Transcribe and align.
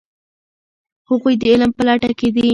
هغوی 1.09 1.33
د 1.41 1.43
علم 1.51 1.71
په 1.77 1.81
لټه 1.87 2.11
کې 2.19 2.27
دي. 2.35 2.47